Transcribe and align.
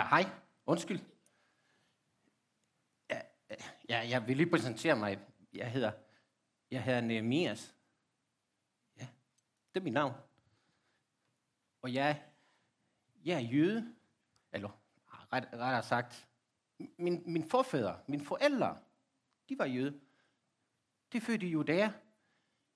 Ja, 0.00 0.06
hej. 0.08 0.30
Undskyld. 0.66 1.00
Ja, 3.10 3.20
ja, 3.88 4.08
jeg 4.08 4.26
vil 4.26 4.36
lige 4.36 4.50
præsentere 4.50 4.96
mig. 4.96 5.18
Jeg 5.52 5.72
hedder, 5.72 5.92
jeg 6.70 6.84
hedder 6.84 7.00
Nehemias. 7.00 7.76
Ja, 8.96 9.08
det 9.74 9.80
er 9.80 9.84
mit 9.84 9.92
navn. 9.92 10.14
Og 11.82 11.94
jeg, 11.94 12.22
jeg 13.24 13.36
er 13.36 13.40
jøde, 13.40 13.94
eller 14.52 14.70
ret, 15.32 15.48
rettere 15.52 15.82
sagt, 15.82 16.28
min, 16.78 17.22
min 17.26 17.50
forfædre, 17.50 18.00
mine 18.06 18.24
forældre, 18.24 18.78
de 19.48 19.58
var 19.58 19.64
jøde. 19.64 20.00
De 21.12 21.20
fødte 21.20 21.46
i 21.46 21.50
Judæa 21.50 21.90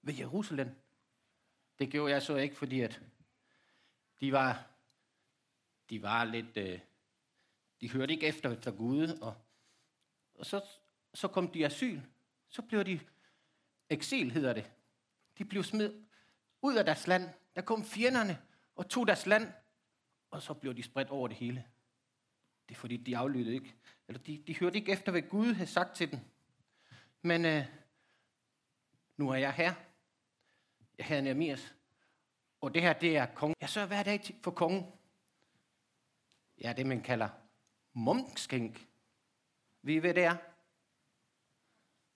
ved 0.03 0.15
Jerusalem. 0.15 0.71
Det 1.79 1.91
gjorde 1.91 2.13
jeg 2.13 2.23
så 2.23 2.37
ikke, 2.37 2.57
fordi 2.57 2.81
at 2.81 3.03
de 4.21 4.33
var, 4.33 4.67
de 5.91 6.03
var 6.03 6.25
lidt, 6.25 6.57
øh, 6.57 6.81
de 7.85 7.91
hørte 7.91 8.15
ikke 8.15 8.27
efter 8.27 8.53
efter 8.53 8.71
Gud, 8.71 9.09
og, 9.09 9.35
og 10.35 10.47
så, 10.47 10.65
så 11.15 11.29
kom 11.29 11.49
de 11.49 11.67
asyl. 11.67 12.01
Så 12.49 12.63
blev 12.63 12.85
de 12.85 13.01
eksil, 13.91 14.33
hedder 14.33 14.53
det. 14.53 14.73
De 15.39 15.45
blev 15.45 15.63
smidt 15.63 15.93
ud 16.63 16.77
af 16.77 16.85
deres 16.85 17.07
land. 17.07 17.29
Der 17.57 17.63
kom 17.63 17.85
fjenderne 17.85 18.43
og 18.77 18.89
tog 18.89 19.07
deres 19.07 19.27
land, 19.27 19.53
og 20.31 20.43
så 20.43 20.55
blev 20.55 20.75
de 20.75 20.83
spredt 20.83 21.09
over 21.09 21.29
det 21.29 21.37
hele. 21.37 21.65
Det 22.69 22.75
er 22.75 22.79
fordi, 22.79 22.97
de 22.97 23.17
aflyttede 23.17 23.55
ikke. 23.55 23.75
Eller 24.09 24.21
de, 24.23 24.45
de 24.47 24.59
hørte 24.59 24.79
ikke 24.79 24.93
efter, 24.93 25.13
hvad 25.13 25.23
Gud 25.23 25.53
havde 25.55 25.71
sagt 25.71 25.97
til 25.97 26.11
dem. 26.11 26.19
Men 27.23 27.45
øh, 27.45 27.65
nu 29.17 29.31
er 29.31 29.37
jeg 29.37 29.53
her. 29.53 29.75
Jeg 30.99 31.07
hedder 31.07 31.23
Nehemias. 31.23 31.75
Og 32.61 32.75
det 32.75 32.83
her, 32.83 32.93
det 32.93 33.17
er 33.17 33.27
kongen. 33.27 33.57
Jeg 33.61 33.69
sørger 33.69 33.89
hver 33.89 34.03
dag 34.03 34.21
for 34.43 34.51
kongen. 34.51 34.93
Ja, 36.61 36.73
det 36.73 36.87
man 36.87 37.03
kalder 37.03 37.44
mumskænk. 37.95 38.89
Ved 39.83 39.95
I, 39.95 39.99
hvad 39.99 40.15
det 40.15 40.25
er? 40.25 40.37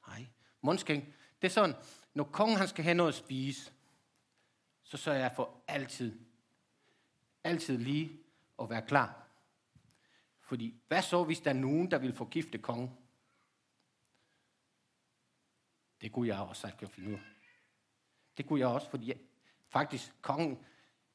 Nej, 0.08 0.26
mumskænk. 0.60 1.04
Det 1.42 1.48
er 1.48 1.52
sådan, 1.52 1.76
når 2.14 2.24
kongen 2.24 2.56
han 2.56 2.68
skal 2.68 2.84
have 2.84 2.94
noget 2.94 3.08
at 3.08 3.14
spise, 3.14 3.72
så 4.82 4.96
sørger 4.96 5.18
jeg 5.18 5.32
for 5.36 5.62
altid, 5.68 6.20
altid 7.44 7.78
lige 7.78 8.20
at 8.62 8.70
være 8.70 8.82
klar. 8.82 9.26
Fordi 10.40 10.74
hvad 10.88 11.02
så, 11.02 11.24
hvis 11.24 11.40
der 11.40 11.50
er 11.50 11.54
nogen, 11.54 11.90
der 11.90 11.98
vil 11.98 12.14
forgifte 12.14 12.58
kongen? 12.58 12.90
Det 16.00 16.12
kunne 16.12 16.28
jeg 16.28 16.38
også 16.38 16.60
sagt, 16.60 16.90
finde 16.90 17.14
ud 17.14 17.18
Det 18.36 18.46
kunne 18.46 18.60
jeg 18.60 18.68
også, 18.68 18.90
fordi 18.90 19.08
jeg, 19.08 19.16
faktisk, 19.68 20.22
kongen 20.22 20.64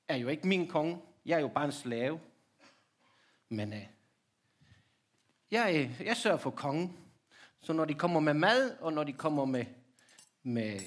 er 0.08 0.16
jo 0.16 0.28
ikke 0.28 0.48
min 0.48 0.68
konge. 0.68 1.02
Jeg 1.26 1.36
er 1.36 1.42
jo 1.42 1.48
bare 1.48 1.66
en 1.66 1.72
slave. 1.72 2.22
Men 3.50 3.74
øh, 3.74 3.88
jeg, 5.54 5.90
øh, 6.00 6.06
jeg 6.06 6.18
sørger 6.18 6.38
for 6.38 6.52
kongen. 6.52 6.98
Så 7.62 7.74
når 7.74 7.86
de 7.86 7.94
kommer 7.94 8.20
med 8.20 8.34
mad, 8.34 8.78
og 8.80 8.94
når 8.94 9.04
de 9.04 9.14
kommer 9.14 9.46
med, 9.46 9.66
med 10.44 10.80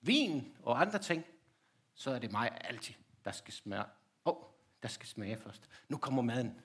vin 0.00 0.56
og 0.62 0.80
andre 0.80 0.98
ting, 0.98 1.24
så 1.94 2.10
er 2.10 2.18
det 2.18 2.32
mig 2.32 2.58
altid, 2.60 2.94
der 3.24 3.32
skal 3.32 3.54
smage. 3.54 3.84
Åh, 4.24 4.36
oh, 4.36 4.42
der 4.82 4.88
skal 4.88 5.08
smage 5.08 5.36
først. 5.36 5.68
Nu 5.88 5.96
kommer 5.96 6.22
maden. 6.22 6.60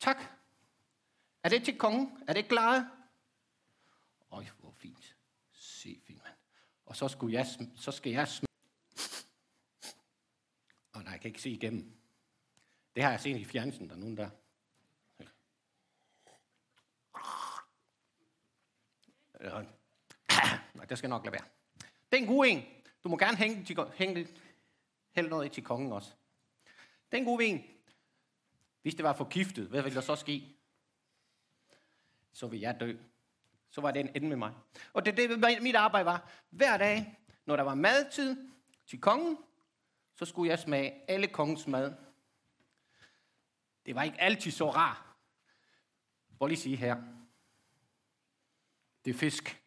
Tak. 0.00 0.16
Er 1.42 1.48
det 1.48 1.64
til 1.64 1.78
kongen? 1.78 2.24
Er 2.28 2.32
det 2.32 2.48
klaret? 2.48 2.88
Øj, 4.30 4.44
hvor 4.60 4.70
fint. 4.70 5.16
Se, 5.52 6.00
fint 6.06 6.22
mand. 6.24 6.34
Og 6.86 6.96
så, 6.96 7.08
skulle 7.08 7.34
jeg, 7.34 7.46
så 7.76 7.92
skal 7.92 8.12
jeg 8.12 8.28
smage. 8.28 8.46
Og 10.92 11.02
nej, 11.02 11.12
jeg 11.12 11.20
kan 11.20 11.28
ikke 11.28 11.42
se 11.42 11.50
igennem. 11.50 11.96
Det 12.96 13.04
har 13.04 13.10
jeg 13.10 13.20
set 13.20 13.36
i 13.36 13.44
fjernsynet, 13.44 13.90
der 13.90 13.96
er 13.96 14.00
nogen 14.00 14.16
der. 14.16 14.30
Nej, 20.76 20.84
det 20.84 20.98
skal 20.98 21.10
nok 21.10 21.24
lade 21.24 21.32
være. 21.32 21.44
Det 22.12 22.18
er 22.18 22.22
en 22.22 22.26
god 22.26 22.46
en. 22.46 22.64
Du 23.04 23.08
må 23.08 23.16
gerne 23.16 23.36
hænge, 23.36 23.76
hænge 23.94 24.28
hælde 25.12 25.28
noget 25.28 25.46
i 25.46 25.48
til 25.48 25.64
kongen 25.64 25.92
også. 25.92 26.10
Det 27.10 27.16
er 27.16 27.18
en 27.18 27.24
god 27.24 27.40
en. 27.42 27.64
Hvis 28.82 28.94
det 28.94 29.04
var 29.04 29.12
forgiftet, 29.12 29.68
hvad 29.68 29.82
ville 29.82 29.94
der 29.94 30.02
så 30.02 30.16
ske? 30.16 30.56
Så 32.32 32.46
vil 32.46 32.60
jeg 32.60 32.80
dø. 32.80 32.96
Så 33.70 33.80
var 33.80 33.90
det 33.90 34.00
en 34.00 34.10
ende 34.14 34.28
med 34.28 34.36
mig. 34.36 34.54
Og 34.92 35.06
det 35.06 35.16
det, 35.16 35.62
mit 35.62 35.76
arbejde 35.76 36.06
var. 36.06 36.30
Hver 36.50 36.76
dag, 36.76 37.18
når 37.46 37.56
der 37.56 37.62
var 37.62 37.74
madtid 37.74 38.50
til 38.86 39.00
kongen, 39.00 39.38
så 40.14 40.24
skulle 40.24 40.50
jeg 40.50 40.58
smage 40.58 41.10
alle 41.10 41.26
kongens 41.26 41.66
mad. 41.66 42.05
Det 43.86 43.94
var 43.94 44.02
ikke 44.02 44.20
altid 44.20 44.50
så 44.50 44.70
rart. 44.70 45.02
Prøv 46.38 46.48
lige 46.48 46.58
sige 46.58 46.76
her. 46.76 47.02
Det 49.04 49.10
er 49.10 49.18
fisk. 49.18 49.62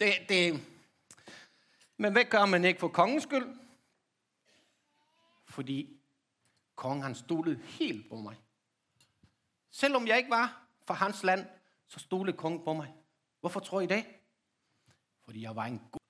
Det, 0.00 0.12
det, 0.28 0.66
men 1.96 2.12
hvad 2.12 2.24
gør 2.24 2.46
man 2.46 2.64
ikke 2.64 2.80
for 2.80 2.88
kongens 2.88 3.22
skyld? 3.22 3.58
Fordi 5.44 6.00
kongen 6.76 7.02
han 7.02 7.14
stolede 7.14 7.56
helt 7.62 8.08
på 8.08 8.16
mig. 8.16 8.36
Selvom 9.70 10.06
jeg 10.06 10.18
ikke 10.18 10.30
var 10.30 10.66
fra 10.86 10.94
hans 10.94 11.22
land, 11.22 11.46
så 11.86 11.98
stolede 11.98 12.36
kongen 12.36 12.64
på 12.64 12.72
mig. 12.72 12.94
Hvorfor 13.40 13.60
tror 13.60 13.80
I 13.80 13.86
det? 13.86 14.04
Fordi 15.24 15.42
jeg 15.42 15.56
var 15.56 15.64
en 15.64 15.78
god... 15.92 16.00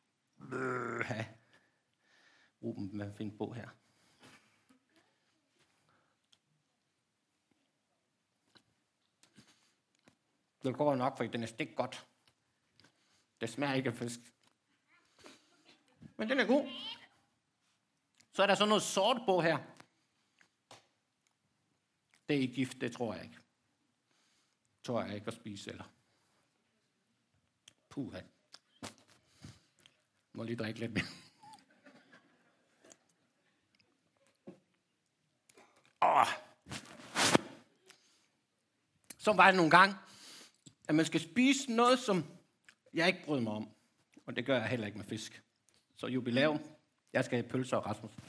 Øh, 0.53 1.25
Ruben, 2.63 2.87
hvad 2.97 3.13
finder 3.17 3.37
på 3.37 3.53
her? 3.53 3.69
Det 10.63 10.77
går 10.77 10.95
nok, 10.95 11.17
for 11.17 11.25
den 11.25 11.43
er 11.43 11.47
stik 11.47 11.77
godt. 11.77 12.07
Det 13.41 13.51
smager 13.51 13.75
ikke 13.75 13.89
af 13.89 13.97
fisk. 13.97 14.21
Men 16.17 16.29
den 16.29 16.41
er 16.41 16.47
god. 16.47 16.69
Så 18.33 18.43
er 18.43 18.47
der 18.47 18.55
så 18.55 18.67
noget 18.67 18.83
sort 18.83 19.23
på 19.27 19.41
her. 19.41 19.59
Det 22.29 22.37
er 22.37 22.41
ikke 22.41 22.55
gift, 22.55 22.81
det 22.81 22.93
tror 22.93 23.15
jeg 23.15 23.25
ikke. 23.25 23.37
Det 24.77 24.85
tror 24.85 25.03
jeg 25.03 25.15
ikke 25.15 25.27
at 25.27 25.35
spise, 25.35 25.71
eller? 25.71 25.85
Puha. 27.89 28.21
Må 30.33 30.43
lige 30.43 30.57
drikke 30.57 30.81
lidt 30.81 30.93
mere. 30.93 31.05
Åh. 36.03 36.27
Så 39.19 39.33
var 39.33 39.47
det 39.47 39.57
nogle 39.57 39.71
gange, 39.71 39.97
at 40.89 40.95
man 40.95 41.07
skal 41.07 41.21
spise 41.21 41.73
noget, 41.73 41.99
som 41.99 42.25
jeg 42.95 43.07
ikke 43.07 43.25
bryder 43.25 43.43
mig 43.43 43.53
om. 43.53 43.71
Og 44.27 44.37
det 44.37 44.47
gør 44.47 44.59
jeg 44.59 44.69
heller 44.69 44.87
ikke 44.87 44.99
med 44.99 45.07
fisk. 45.07 45.43
Så 45.97 46.07
jubilæum. 46.07 46.61
Jeg 47.13 47.25
skal 47.25 47.39
have 47.39 47.51
pølser 47.51 47.77
og 47.77 47.87
Rasmus. 47.87 48.13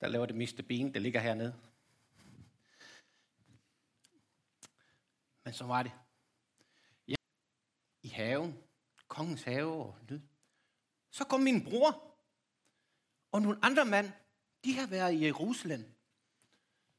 Der 0.00 0.08
laver 0.08 0.26
det 0.26 0.36
meste 0.36 0.62
ben, 0.62 0.94
det 0.94 1.02
ligger 1.02 1.20
hernede. 1.20 1.54
Men 5.44 5.54
så 5.54 5.64
var 5.64 5.82
det. 5.82 5.92
Ja, 7.08 7.14
I 8.02 8.08
haven, 8.08 8.58
kongens 9.08 9.42
have 9.42 9.72
og 9.72 9.98
lyd. 10.08 10.20
Så 11.10 11.24
kom 11.24 11.40
min 11.40 11.64
bror 11.64 12.18
og 13.32 13.42
nogle 13.42 13.58
andre 13.62 13.84
mand. 13.84 14.10
De 14.64 14.74
har 14.74 14.86
været 14.86 15.14
i 15.14 15.24
Jerusalem. 15.24 15.95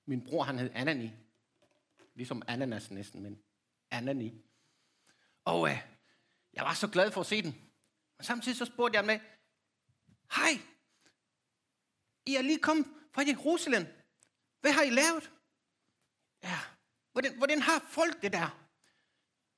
Min 0.10 0.24
bror, 0.24 0.44
han 0.44 0.60
hed 0.60 0.72
Anani. 0.74 1.12
Ligesom 2.16 2.42
ananas 2.48 2.92
næsten, 2.92 3.24
men 3.24 3.40
Anani. 3.92 4.46
Og 5.46 5.70
øh, 5.70 5.78
jeg 6.54 6.64
var 6.64 6.74
så 6.74 6.88
glad 6.88 7.12
for 7.12 7.22
at 7.22 7.28
se 7.28 7.42
den. 7.42 7.56
Og 8.18 8.26
samtidig 8.26 8.58
så 8.58 8.66
spurgte 8.66 8.98
jeg 8.98 9.06
med, 9.06 9.20
hej, 10.36 10.52
I 12.26 12.36
er 12.36 12.42
lige 12.42 12.60
kommet 12.60 12.86
fra 13.14 13.22
Jerusalem. 13.28 13.86
Hvad 14.62 14.72
har 14.72 14.84
I 14.84 14.90
lavet? 14.90 15.32
Ja, 16.44 16.60
hvordan, 17.12 17.38
hvordan 17.38 17.62
har 17.62 17.80
folk 17.90 18.22
det 18.22 18.34
der? 18.34 18.68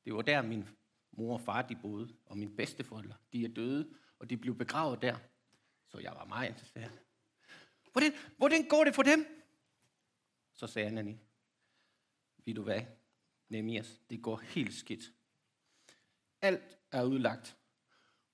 Det 0.06 0.13
var 0.13 0.21
der, 0.21 0.41
min 0.41 0.69
mor 1.12 1.33
og 1.33 1.41
far 1.41 1.62
de 1.62 1.75
boede, 1.75 2.15
og 2.25 2.38
mine 2.38 2.56
bedsteforældre, 2.56 3.15
de 3.33 3.45
er 3.45 3.50
døde, 3.50 3.94
og 4.19 4.29
de 4.29 4.38
blev 4.38 4.57
begravet 4.57 5.01
der. 5.01 5.18
Så 5.88 6.00
jeg 6.00 6.12
var 6.12 6.25
meget 6.25 6.50
interesseret. 6.50 7.00
Hvordan, 7.91 8.13
hvordan 8.38 8.68
går 8.68 8.83
det 8.83 8.95
for 8.95 9.03
dem? 9.03 9.38
Så 10.59 10.67
sagde 10.67 10.88
Anani, 10.88 11.19
ved 12.45 12.53
du 12.53 12.63
hvad, 12.63 12.81
Nemias, 13.50 14.01
det 14.09 14.21
går 14.21 14.38
helt 14.38 14.73
skidt. 14.73 15.13
Alt 16.41 16.77
er 16.91 17.03
udlagt. 17.03 17.57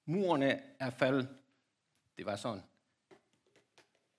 Murene 0.05 0.63
er 0.79 0.89
faldet. 0.89 1.37
Det 2.17 2.25
var 2.25 2.35
sådan, 2.35 2.63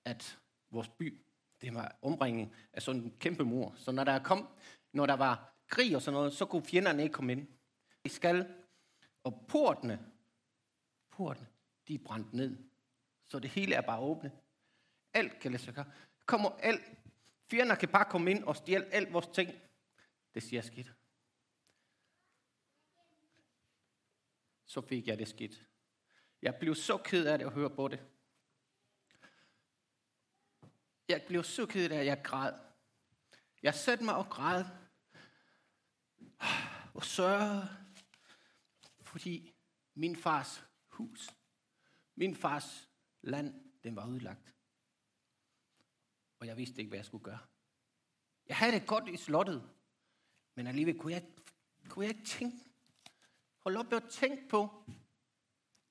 at 0.05 0.39
vores 0.71 0.89
by, 0.89 1.21
det 1.61 1.75
var 1.75 1.97
omringet 2.03 2.51
af 2.73 2.83
sådan 2.83 3.03
en 3.03 3.17
kæmpe 3.21 3.45
mur. 3.45 3.75
Så 3.77 3.93
når 3.93 4.05
der 4.05 4.23
kom, 4.23 4.49
når 4.93 5.07
der 5.07 5.17
var 5.17 5.55
krig 5.69 5.97
og 5.97 6.03
sådan 6.03 6.17
noget, 6.17 6.33
så 6.33 6.47
kunne 6.47 6.65
fjenderne 6.65 7.03
ikke 7.03 7.13
komme 7.13 7.33
ind. 7.33 7.49
I 8.05 8.09
skal, 8.09 8.55
og 9.25 9.45
portene, 9.49 10.07
portene, 11.11 11.47
de 11.89 11.95
er 11.95 11.99
brændt 12.05 12.33
ned. 12.33 12.57
Så 13.25 13.39
det 13.39 13.51
hele 13.51 13.75
er 13.75 13.81
bare 13.81 14.01
åbne. 14.01 14.33
Alt 15.15 15.41
kan 15.41 15.53
lade 15.53 15.63
sig 15.63 15.75
gøre. 15.75 15.91
Kommer 16.27 16.51
alt. 16.51 16.83
Fjender 17.51 17.75
kan 17.75 17.89
bare 17.89 18.11
komme 18.11 18.31
ind 18.31 18.45
og 18.45 18.57
stjæle 18.57 18.87
alt 18.87 19.13
vores 19.13 19.27
ting. 19.27 19.61
Det 20.35 20.43
siger 20.43 20.63
skidt. 20.63 20.95
Så 24.65 24.81
fik 24.81 25.07
jeg 25.07 25.19
det 25.19 25.29
skidt. 25.29 25.67
Jeg 26.43 26.57
blev 26.61 26.75
så 26.75 26.99
ked 26.99 27.27
af 27.27 27.39
det 27.39 27.45
at 27.45 27.53
høre 27.53 27.71
på 27.71 27.89
det. 27.89 28.07
Jeg 31.09 31.25
blev 31.27 31.45
så 31.45 31.67
ked 31.67 31.91
af, 31.91 31.99
at 31.99 32.07
jeg 32.07 32.23
græd. 32.25 32.53
Jeg 33.63 33.75
satte 33.75 34.05
mig 34.05 34.17
og 34.17 34.27
græd. 34.31 34.65
Og 36.95 37.05
sørgede. 37.05 37.69
Fordi 39.03 39.55
min 39.95 40.17
fars 40.17 40.65
hus, 40.89 41.31
min 42.15 42.37
fars 42.37 42.89
land, 43.23 43.73
den 43.83 43.97
var 43.97 44.09
udlagt. 44.09 44.56
Og 46.39 46.47
jeg 46.47 46.57
vidste 46.57 46.79
ikke, 46.79 46.89
hvad 46.89 46.99
jeg 46.99 47.07
skulle 47.07 47.25
gøre. 47.25 47.39
Jeg 48.47 48.57
havde 48.57 48.73
det 48.73 48.87
godt 48.87 49.09
i 49.09 49.17
slottet. 49.17 49.71
Men 50.55 50.67
alligevel 50.67 50.99
kunne 50.99 51.13
jeg, 51.13 51.27
kunne 51.89 52.07
jeg 52.07 52.15
ikke 52.15 52.29
tænke. 52.29 52.57
Hold 53.59 53.77
op 53.77 53.91
med 53.91 54.03
at 54.03 54.11
tænke 54.11 54.49
på, 54.49 54.85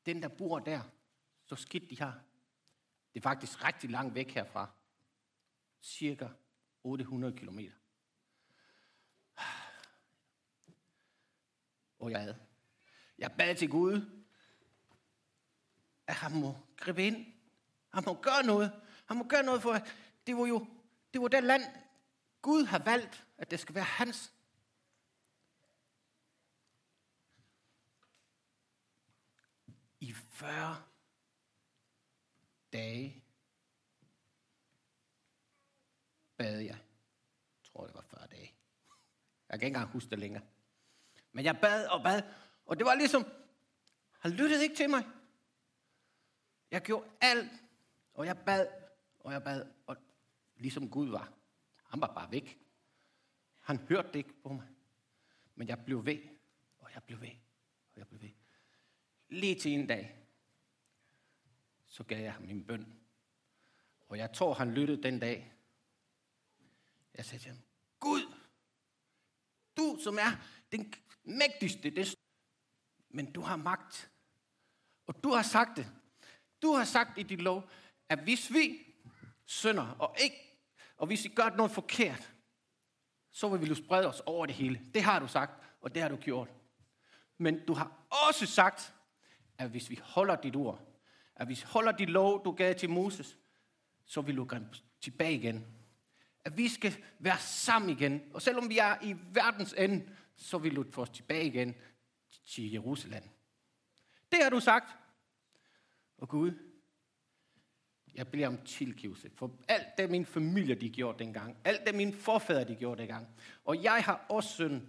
den 0.06 0.22
der 0.22 0.28
bor 0.28 0.60
der, 0.60 0.82
så 1.46 1.56
skidt 1.56 1.90
de 1.90 2.00
har. 2.00 2.24
Det 3.14 3.20
er 3.20 3.24
faktisk 3.24 3.64
rigtig 3.64 3.90
langt 3.90 4.16
væk 4.16 4.32
herfra 4.32 4.70
cirka 5.82 6.28
800 6.84 7.38
kilometer. 7.38 7.76
Og 12.00 12.12
jeg 12.12 12.26
bad. 12.26 12.36
Jeg 13.18 13.36
bad 13.38 13.56
til 13.56 13.70
Gud, 13.70 14.26
at 16.08 16.16
han 16.16 16.42
må 16.42 16.58
gribe 16.78 17.04
ind. 17.04 17.26
Han 17.94 18.04
må 18.06 18.22
gøre 18.22 18.44
noget. 18.44 18.82
Han 19.06 19.18
må 19.18 19.24
gøre 19.24 19.44
noget 19.44 19.62
for, 19.62 19.74
at 19.74 19.96
det 20.28 20.38
var 20.38 20.46
jo 20.46 20.68
det 21.14 21.22
var 21.22 21.28
det 21.28 21.44
land, 21.44 21.64
Gud 22.42 22.66
har 22.66 22.80
valgt, 22.80 23.26
at 23.38 23.52
det 23.52 23.60
skal 23.60 23.76
være 23.76 23.84
hans. 23.84 24.34
I 30.00 30.14
40 30.14 30.84
dage 32.74 33.24
bad 36.38 36.60
jeg. 36.60 36.68
Jeg 36.68 36.78
tror, 37.64 37.86
det 37.86 37.96
var 37.96 38.02
40 38.02 38.28
dage. 38.28 38.54
Jeg 39.50 39.60
kan 39.60 39.68
ikke 39.68 39.68
engang 39.68 39.92
huske 39.92 40.10
det 40.10 40.20
længere. 40.20 40.44
Men 41.32 41.46
jeg 41.46 41.60
bad 41.62 41.88
og 41.88 42.04
bad, 42.04 42.22
og 42.66 42.78
det 42.78 42.86
var 42.86 42.96
ligesom, 42.96 43.26
han 44.20 44.32
lyttede 44.32 44.64
ikke 44.64 44.76
til 44.76 44.90
mig. 44.90 45.04
Jeg 46.72 46.82
gjorde 46.82 47.10
alt, 47.22 47.52
og 48.14 48.26
jeg 48.26 48.38
bad, 48.46 48.68
og 49.20 49.34
jeg 49.34 49.44
bad, 49.44 49.66
og 49.88 49.98
ligesom 50.56 50.90
Gud 50.90 51.10
var. 51.10 51.34
Han 51.84 52.02
var 52.02 52.14
bare 52.14 52.32
væk. 52.32 52.60
Han 53.60 53.78
hørte 53.78 54.08
det 54.08 54.16
ikke 54.16 54.42
på 54.44 54.54
mig. 54.54 54.68
Men 55.56 55.68
jeg 55.68 55.86
blev 55.86 56.06
ved, 56.06 56.20
og 56.78 56.90
jeg 56.94 57.04
blev 57.04 57.22
ved, 57.22 57.32
og 57.94 58.00
jeg 58.00 58.08
blev 58.08 58.22
ved. 58.22 58.30
Lige 59.30 59.60
til 59.60 59.72
en 59.72 59.88
dag, 59.88 60.18
så 61.86 62.04
gav 62.04 62.24
jeg 62.24 62.34
ham 62.34 62.44
min 62.44 62.66
bøn. 62.66 63.00
Og 64.08 64.18
jeg 64.18 64.34
tror, 64.34 64.54
han 64.54 64.74
lyttede 64.74 65.04
den 65.04 65.20
dag, 65.20 65.54
jeg 67.14 67.26
sagde 67.26 67.44
til 67.44 67.52
ham, 67.52 67.62
Gud, 68.00 68.22
du 69.78 69.98
som 70.04 70.18
er 70.18 70.46
den 70.72 70.94
mægtigste, 71.24 71.90
det, 71.90 72.16
men 73.10 73.32
du 73.32 73.42
har 73.42 73.56
magt. 73.56 74.12
Og 75.08 75.24
du 75.24 75.30
har 75.30 75.44
sagt 75.44 75.78
det. 75.78 75.92
Du 76.62 76.72
har 76.72 76.84
sagt 76.84 77.18
i 77.18 77.24
dit 77.24 77.42
lov, 77.42 77.70
at 78.10 78.24
hvis 78.24 78.54
vi 78.54 78.96
synder, 79.46 79.88
og 80.00 80.16
ikke, 80.22 80.45
og 80.98 81.08
hvis 81.08 81.24
vi 81.24 81.30
gør 81.30 81.50
noget 81.50 81.72
forkert, 81.72 82.34
så 83.32 83.50
vil 83.50 83.70
vi 83.70 83.76
sprede 83.76 84.08
os 84.08 84.22
over 84.26 84.46
det 84.46 84.56
hele. 84.56 84.82
Det 84.94 85.04
har 85.04 85.20
du 85.20 85.28
sagt, 85.28 85.64
og 85.82 85.96
det 85.96 86.02
har 86.02 86.10
du 86.10 86.16
gjort. 86.16 86.50
Men 87.38 87.66
du 87.66 87.74
har 87.74 87.92
også 88.28 88.46
sagt, 88.46 88.94
at 89.58 89.70
hvis 89.70 89.90
vi 89.90 90.00
holder 90.04 90.36
dit 90.36 90.56
ord, 90.56 90.82
at 91.36 91.48
hvis 91.48 91.62
vi 91.62 91.68
holder 91.70 91.92
dit 91.92 92.10
lov, 92.10 92.46
du 92.46 92.52
gav 92.52 92.76
til 92.76 92.90
Moses, 92.90 93.38
så 94.06 94.22
vil 94.22 94.38
du 94.38 94.46
gå 94.46 94.58
tilbage 95.02 95.34
igen 95.34 95.66
at 96.46 96.58
vi 96.58 96.68
skal 96.68 97.04
være 97.20 97.40
sammen 97.40 97.90
igen. 97.90 98.22
Og 98.34 98.42
selvom 98.42 98.70
vi 98.70 98.78
er 98.78 98.96
i 99.04 99.16
verdens 99.34 99.74
ende, 99.78 100.10
så 100.36 100.58
vil 100.58 100.76
du 100.76 100.86
få 100.92 101.02
os 101.02 101.10
tilbage 101.10 101.46
igen 101.46 101.76
til 102.48 102.72
Jerusalem. 102.72 103.24
Det 104.32 104.40
har 104.44 104.50
du 104.50 104.60
sagt. 104.60 104.98
Og 106.18 106.30
Gud, 106.30 106.52
jeg 108.16 108.28
beder 108.28 108.48
om 108.48 108.58
tilgivelse 108.66 109.30
for 109.30 109.52
alt 109.68 109.98
det, 109.98 110.10
min 110.10 110.26
familie 110.26 110.76
de 110.76 110.90
gjorde 110.90 111.20
dengang. 111.20 111.58
Alt 111.64 111.86
det, 111.86 111.96
mine 111.96 112.14
forfædre 112.14 112.64
de 112.64 112.76
gjorde 112.76 113.02
dengang. 113.02 113.28
Og 113.66 113.84
jeg 113.84 114.04
har 114.04 114.26
også 114.30 114.50
synd. 114.50 114.88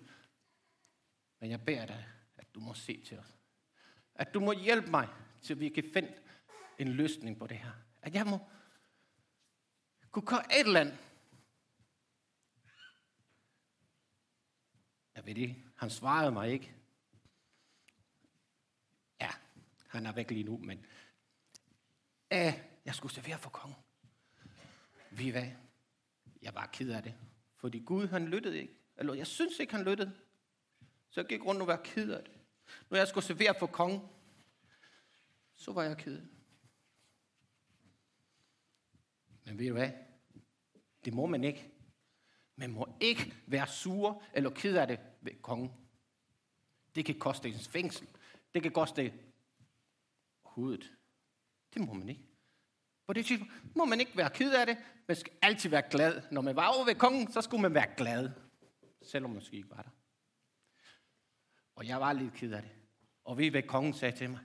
Men 1.41 1.51
jeg 1.51 1.65
beder 1.65 1.87
dig, 1.87 2.07
at 2.37 2.55
du 2.55 2.61
må 2.61 2.75
se 2.75 3.03
til 3.03 3.19
os. 3.19 3.37
At 4.15 4.35
du 4.35 4.41
må 4.41 4.53
hjælpe 4.53 4.91
mig, 4.91 5.09
til 5.43 5.61
vi 5.61 5.69
kan 5.69 5.85
finde 5.93 6.13
en 6.79 6.89
løsning 6.89 7.39
på 7.39 7.47
det 7.47 7.57
her. 7.57 7.73
At 8.03 8.15
jeg 8.15 8.27
må 8.27 8.39
kunne 10.11 10.27
gøre 10.27 10.45
et 10.61 10.67
eller 10.67 10.81
andet, 10.81 10.99
Jeg 15.17 15.27
ved 15.27 15.35
det. 15.35 15.57
Han 15.77 15.91
svarede 15.91 16.33
mig 16.33 16.51
ikke. 16.51 16.75
Ja, 19.21 19.31
han 19.89 20.07
er 20.07 20.13
væk 20.13 20.31
lige 20.31 20.45
nu, 20.45 20.59
men 20.59 20.87
Æh, 22.31 22.55
jeg 22.87 22.95
skulle 22.95 23.15
servere 23.15 23.39
for 23.39 23.51
kongen. 23.51 23.77
Vi 25.11 25.31
hvad? 25.31 25.51
Jeg 26.43 26.55
var 26.55 26.67
ked 26.67 26.91
af 26.91 27.03
det. 27.03 27.15
Fordi 27.57 27.79
Gud, 27.79 28.07
han 28.07 28.29
lyttede 28.29 28.59
ikke. 28.59 28.75
Eller 28.97 29.15
jeg 29.15 29.27
synes 29.27 29.59
ikke, 29.59 29.75
han 29.75 29.85
lyttede. 29.85 30.13
Så 31.11 31.21
jeg 31.21 31.29
gik 31.29 31.45
rundt 31.45 31.61
og 31.61 31.67
var 31.67 31.81
ked 31.85 32.11
af 32.11 32.25
det. 32.25 32.33
Når 32.91 32.99
jeg 32.99 33.09
skulle 33.09 33.25
servere 33.25 33.55
for 33.59 33.67
kongen, 33.67 34.01
så 35.55 35.73
var 35.73 35.83
jeg 35.83 35.97
ked. 35.97 36.23
Men 39.45 39.59
ved 39.59 39.69
du 39.69 39.73
hvad? 39.73 39.91
Det 41.05 41.15
må 41.15 41.27
man 41.27 41.45
ikke. 41.45 41.73
Man 42.57 42.71
må 42.71 42.97
ikke 43.01 43.35
være 43.47 43.67
sur 43.67 44.23
eller 44.35 44.51
ked 44.51 44.77
af 44.77 44.87
det 44.87 45.01
ved 45.21 45.43
kongen. 45.43 45.73
Det 46.95 47.05
kan 47.05 47.19
koste 47.19 47.49
ens 47.49 47.69
fængsel. 47.69 48.09
Det 48.55 48.63
kan 48.63 48.73
koste 48.73 49.13
hovedet. 50.43 50.93
Det 51.75 51.87
må 51.87 51.93
man 51.93 52.09
ikke. 52.09 52.36
På 53.07 53.13
det 53.13 53.27
tidspunkt 53.27 53.77
må 53.77 53.85
man 53.85 54.01
ikke 54.01 54.17
være 54.17 54.31
ked 54.31 54.55
af 54.55 54.67
det. 54.67 54.77
Man 55.09 55.17
skal 55.17 55.33
altid 55.43 55.71
være 55.71 55.83
glad. 55.91 56.23
Når 56.31 56.41
man 56.41 56.57
var 56.57 56.67
over 56.67 56.85
ved 56.85 56.95
kongen, 56.95 57.33
så 57.33 57.41
skulle 57.41 57.63
man 57.63 57.75
være 57.75 57.95
glad. 57.97 58.31
Selvom 59.03 59.31
man 59.31 59.35
måske 59.35 59.57
ikke 59.57 59.71
var 59.71 59.83
der. 59.83 59.91
Og 61.77 61.87
jeg 61.87 62.01
var 62.01 62.13
lidt 62.13 62.35
ked 62.35 62.53
af 62.53 62.63
det. 62.63 62.71
Og 63.25 63.39
ved 63.39 63.51
hvad 63.51 63.63
kongen 63.63 63.95
sagde 63.95 64.17
til 64.17 64.31
mig? 64.31 64.41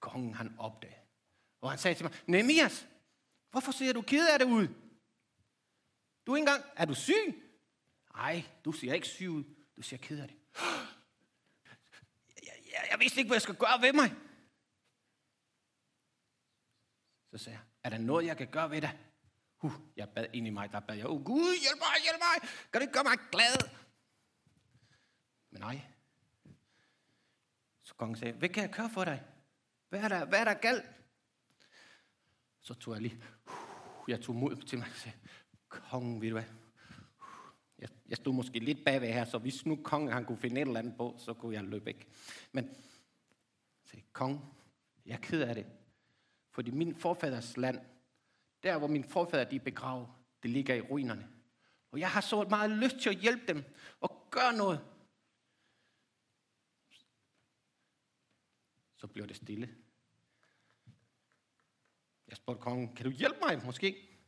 Kongen 0.00 0.34
han 0.34 0.54
opdagede. 0.58 1.00
Og 1.60 1.70
han 1.70 1.78
sagde 1.78 1.94
til 1.94 2.04
mig, 2.04 2.14
Nemias, 2.26 2.88
hvorfor 3.50 3.72
ser 3.72 3.92
du 3.92 4.02
ked 4.02 4.28
af 4.28 4.38
det 4.38 4.46
ud? 4.46 4.68
Du 6.26 6.32
er 6.32 6.36
ikke 6.36 6.50
engang, 6.50 6.64
er 6.76 6.84
du 6.84 6.94
syg? 6.94 7.42
Nej, 8.14 8.44
du 8.64 8.72
ser 8.72 8.92
ikke 8.92 9.06
syg 9.06 9.28
ud. 9.28 9.44
Du 9.76 9.82
ser 9.82 9.96
ked 9.96 10.20
af 10.20 10.28
det. 10.28 10.36
Jeg, 12.42 12.52
jeg, 12.66 12.88
jeg 12.90 13.00
vidste 13.00 13.18
ikke, 13.18 13.28
hvad 13.28 13.36
jeg 13.36 13.42
skal 13.42 13.54
gøre 13.54 13.82
ved 13.82 13.92
mig. 13.92 14.14
Så 17.36 17.44
sagde 17.44 17.58
jeg, 17.58 17.64
er 17.84 17.90
der 17.90 17.98
noget, 17.98 18.26
jeg 18.26 18.36
kan 18.36 18.46
gøre 18.46 18.70
ved 18.70 18.80
det? 18.80 18.90
Uh, 19.62 19.72
jeg 19.96 20.08
bad 20.08 20.26
ind 20.32 20.46
i 20.46 20.50
mig, 20.50 20.72
der 20.72 20.80
bad 20.80 20.96
jeg, 20.96 21.06
oh 21.06 21.24
Gud, 21.24 21.60
hjælp 21.60 21.78
mig, 21.78 22.02
hjælp 22.02 22.18
mig. 22.18 22.50
Kan 22.72 22.80
du 22.80 22.80
ikke 22.80 22.92
gøre 22.92 23.04
mig 23.04 23.18
glad? 23.32 23.70
Men 25.50 25.60
nej. 25.60 25.80
Så 27.82 27.94
kongen 27.94 28.16
sagde, 28.16 28.32
hvad 28.32 28.48
kan 28.48 28.62
jeg 28.62 28.72
gøre 28.72 28.90
for 28.90 29.04
dig? 29.04 29.22
Hvad 29.88 30.00
er 30.00 30.08
der, 30.08 30.24
hvad 30.24 30.38
er 30.38 30.44
der 30.44 30.54
galt? 30.54 30.84
Så 32.60 32.74
tog 32.74 32.94
jeg 32.94 33.02
lige, 33.02 33.22
uh, 33.46 34.10
jeg 34.10 34.20
tog 34.20 34.34
mod 34.34 34.56
til 34.56 34.78
mig 34.78 34.88
og 34.90 34.96
sagde, 34.96 35.18
kongen, 35.68 36.20
ved 36.20 36.28
du 36.28 36.34
hvad? 36.34 36.48
Jeg, 37.78 37.88
jeg 38.08 38.16
stod 38.16 38.32
måske 38.32 38.58
lidt 38.58 38.84
bagved 38.84 39.12
her, 39.12 39.24
så 39.24 39.38
hvis 39.38 39.66
nu 39.66 39.76
kongen 39.76 40.12
han 40.12 40.24
kunne 40.24 40.38
finde 40.38 40.60
et 40.60 40.66
eller 40.66 40.80
andet 40.80 40.96
på, 40.96 41.16
så 41.18 41.34
kunne 41.34 41.54
jeg 41.54 41.64
løbe 41.64 41.86
væk. 41.86 42.08
Men 42.52 42.76
sagde, 43.84 44.04
kongen, 44.12 44.40
jeg 45.06 45.14
er 45.14 45.20
ked 45.20 45.42
af 45.42 45.54
det. 45.54 45.66
Fordi 46.56 46.70
min 46.70 46.94
forfaders 46.94 47.56
land, 47.56 47.80
der 48.62 48.78
hvor 48.78 48.86
min 48.86 49.04
forfader 49.04 49.44
de 49.44 49.56
er 49.56 49.60
begravet, 49.60 50.08
det 50.42 50.50
ligger 50.50 50.74
i 50.74 50.80
ruinerne. 50.80 51.28
Og 51.90 52.00
jeg 52.00 52.10
har 52.10 52.20
så 52.20 52.42
meget 52.42 52.70
lyst 52.70 52.96
til 52.96 53.10
at 53.10 53.16
hjælpe 53.16 53.46
dem 53.48 53.64
og 54.00 54.28
gøre 54.30 54.52
noget. 54.52 54.80
Så 58.96 59.06
blev 59.06 59.26
det 59.26 59.36
stille. 59.36 59.76
Jeg 62.28 62.36
spurgte 62.36 62.62
kongen, 62.62 62.94
kan 62.94 63.04
du 63.04 63.10
hjælpe 63.10 63.38
mig 63.40 63.64
måske? 63.64 64.18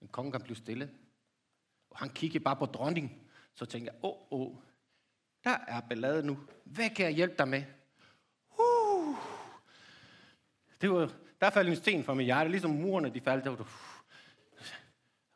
Men 0.00 0.08
kongen 0.08 0.32
kan 0.32 0.42
blive 0.42 0.56
stille. 0.56 0.94
Og 1.90 1.98
han 1.98 2.10
kiggede 2.10 2.44
bare 2.44 2.56
på 2.56 2.66
dronningen. 2.66 3.28
Så 3.54 3.66
tænkte 3.66 3.92
jeg, 3.92 4.04
åh, 4.04 4.10
oh, 4.30 4.40
oh, 4.40 4.56
der 5.44 5.58
er 5.68 5.80
ballade 5.80 6.22
nu. 6.22 6.38
Hvad 6.64 6.90
kan 6.90 7.06
jeg 7.06 7.14
hjælpe 7.14 7.34
dig 7.38 7.48
med? 7.48 7.64
Uh, 8.58 9.16
Det 10.80 10.90
var, 10.90 11.27
der 11.40 11.50
faldt 11.50 11.70
en 11.70 11.76
sten 11.76 12.04
fra 12.04 12.14
mit 12.14 12.24
hjerte, 12.24 12.50
ligesom 12.50 12.70
murene 12.70 13.14
de 13.14 13.20
faldt. 13.20 13.44
Der 13.44 13.50
var 13.50 13.56
du, 13.56 13.66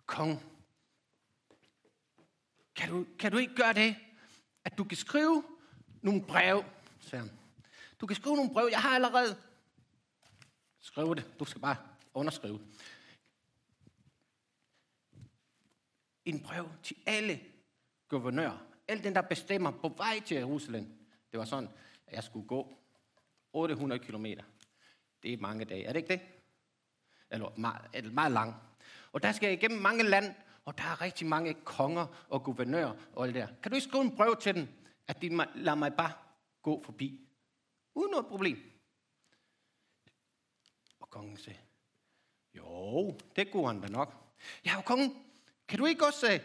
kong, 0.06 0.42
kan 2.74 2.88
du, 2.88 3.06
kan 3.18 3.32
du 3.32 3.38
ikke 3.38 3.54
gøre 3.54 3.72
det, 3.72 3.96
at 4.64 4.78
du 4.78 4.84
kan 4.84 4.96
skrive 4.96 5.44
nogle 6.02 6.22
brev, 6.22 6.64
sagde 7.00 7.24
han. 7.24 7.38
Du 8.00 8.06
kan 8.06 8.16
skrive 8.16 8.36
nogle 8.36 8.52
brev, 8.52 8.68
jeg 8.70 8.80
har 8.80 8.94
allerede. 8.94 9.36
skrevet 10.80 11.16
det, 11.16 11.38
du 11.38 11.44
skal 11.44 11.60
bare 11.60 11.76
underskrive. 12.14 12.60
En 16.24 16.40
brev 16.40 16.68
til 16.82 16.96
alle 17.06 17.40
guvernører, 18.08 18.58
alle 18.88 19.04
den, 19.04 19.14
der 19.14 19.22
bestemmer 19.22 19.70
på 19.70 19.88
vej 19.88 20.20
til 20.20 20.36
Jerusalem. 20.36 20.86
Det 21.32 21.38
var 21.38 21.44
sådan, 21.44 21.68
at 22.06 22.14
jeg 22.14 22.24
skulle 22.24 22.46
gå 22.46 22.78
800 23.52 24.04
kilometer. 24.04 24.42
Det 25.22 25.32
er 25.32 25.36
mange 25.36 25.64
dage, 25.64 25.84
er 25.84 25.92
det 25.92 26.00
ikke 26.00 26.12
det? 26.12 26.20
Eller 27.30 27.58
meget, 27.58 28.12
meget 28.12 28.32
lang. 28.32 28.54
Og 29.12 29.22
der 29.22 29.32
skal 29.32 29.46
jeg 29.46 29.58
igennem 29.58 29.80
mange 29.80 30.02
land, 30.02 30.34
og 30.64 30.78
der 30.78 30.84
er 30.84 31.00
rigtig 31.00 31.26
mange 31.26 31.54
konger 31.54 32.26
og 32.28 32.42
guvernører 32.44 32.94
og 33.12 33.26
alt 33.26 33.34
der. 33.34 33.46
Kan 33.62 33.70
du 33.70 33.74
ikke 33.74 33.88
skrive 33.88 34.04
en 34.04 34.16
brev 34.16 34.36
til 34.36 34.54
dem, 34.54 34.68
at 35.08 35.22
de 35.22 35.46
lader 35.54 35.74
mig 35.74 35.94
bare 35.94 36.12
gå 36.62 36.82
forbi? 36.84 37.28
Uden 37.94 38.10
noget 38.10 38.26
problem. 38.26 38.58
Og 41.00 41.10
kongen 41.10 41.36
sagde, 41.36 41.58
jo, 42.54 43.18
det 43.36 43.50
går 43.52 43.66
han 43.66 43.80
da 43.80 43.88
nok. 43.88 44.14
Ja, 44.64 44.76
og 44.76 44.84
kongen, 44.84 45.24
kan 45.68 45.78
du 45.78 45.86
ikke 45.86 46.06
også 46.06 46.34
uh, 46.34 46.40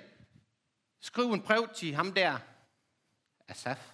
skrive 0.99 1.33
en 1.33 1.41
brev 1.41 1.67
til 1.75 1.95
ham 1.95 2.13
der, 2.13 2.39
Asaf? 3.47 3.93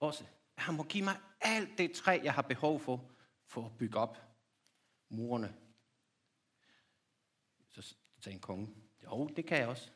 Også. 0.00 0.24
Han 0.58 0.74
må 0.74 0.82
give 0.82 1.04
mig 1.04 1.16
alt 1.40 1.78
det 1.78 1.92
træ, 1.92 2.20
jeg 2.22 2.34
har 2.34 2.42
behov 2.42 2.80
for, 2.80 3.04
for 3.52 3.66
at 3.66 3.78
bygge 3.78 3.98
op 3.98 4.18
murene. 5.08 5.54
Så 7.68 7.94
sagde 8.20 8.34
en 8.34 8.40
konge, 8.40 8.74
jo, 9.04 9.26
det 9.26 9.46
kan 9.46 9.58
jeg 9.58 9.68
også. 9.68 9.90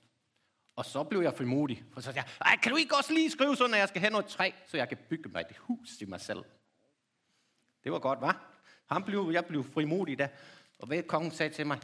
Og 0.76 0.84
så 0.84 1.04
blev 1.04 1.20
jeg 1.20 1.34
frimodig, 1.36 1.84
for 1.92 2.00
så 2.00 2.12
sagde 2.12 2.28
jeg, 2.44 2.58
kan 2.62 2.72
du 2.72 2.76
ikke 2.76 2.96
også 2.96 3.12
lige 3.12 3.30
skrive 3.30 3.56
sådan, 3.56 3.75
at 3.75 3.80
jeg 3.80 3.88
skal 3.88 4.00
have 4.00 4.10
noget 4.10 4.26
træ, 4.26 4.50
så 4.66 4.76
jeg 4.76 4.88
kan 4.88 4.98
bygge 5.08 5.28
mig 5.28 5.40
et 5.50 5.56
hus 5.56 5.96
til 5.98 6.08
mig 6.08 6.20
selv? 6.20 6.44
Det 7.84 7.92
var 7.92 7.98
godt, 7.98 8.20
var? 8.20 8.52
Han 8.86 9.04
blev, 9.04 9.30
jeg 9.32 9.44
blev 9.44 9.64
frimodig 9.64 10.18
da. 10.18 10.30
Og 10.78 10.86
hvad 10.86 11.02
kongen 11.02 11.30
sagde 11.30 11.54
til 11.54 11.66
mig? 11.66 11.80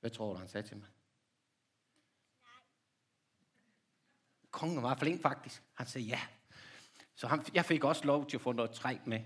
Hvad 0.00 0.10
tror 0.10 0.32
du, 0.32 0.38
han 0.38 0.48
sagde 0.48 0.68
til 0.68 0.76
mig? 0.76 0.88
Kongen 4.50 4.82
var 4.82 4.94
flink 4.94 5.22
faktisk. 5.22 5.62
Han 5.74 5.86
sagde 5.86 6.06
ja. 6.06 6.20
Så 7.14 7.26
han, 7.26 7.44
jeg 7.54 7.64
fik 7.64 7.84
også 7.84 8.04
lov 8.04 8.26
til 8.26 8.36
at 8.36 8.40
få 8.40 8.52
noget 8.52 8.70
træ 8.70 8.98
med, 9.06 9.24